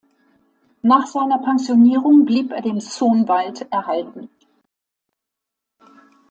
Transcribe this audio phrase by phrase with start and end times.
[0.81, 4.31] Nach seiner Pensionierung blieb er dem Soonwald erhalten.